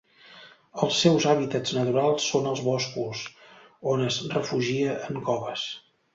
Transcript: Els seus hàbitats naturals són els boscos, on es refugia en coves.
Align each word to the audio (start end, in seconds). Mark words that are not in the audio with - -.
Els 0.85 0.95
seus 1.03 1.27
hàbitats 1.33 1.73
naturals 1.79 2.25
són 2.31 2.49
els 2.53 2.63
boscos, 2.69 3.23
on 3.93 4.09
es 4.09 4.19
refugia 4.35 4.99
en 5.11 5.23
coves. 5.31 5.69